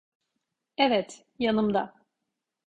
Evet, 0.77 1.25
yanımda. 1.39 1.93